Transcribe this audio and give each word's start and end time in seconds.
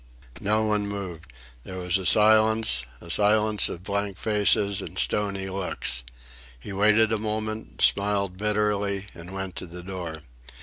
No 0.39 0.65
one 0.65 0.87
moved. 0.87 1.31
There 1.61 1.77
was 1.77 1.99
a 1.99 2.07
silence; 2.07 2.87
a 3.01 3.09
silence 3.11 3.69
of 3.69 3.83
blank 3.83 4.17
faces 4.17 4.81
and 4.81 4.97
stony 4.97 5.45
looks. 5.47 6.01
He 6.59 6.73
waited 6.73 7.11
a 7.11 7.19
moment, 7.19 7.83
smiled 7.83 8.35
bitterly, 8.35 9.05
and 9.13 9.31
went 9.31 9.55
to 9.57 9.67
the 9.67 9.83
door. 9.83 10.23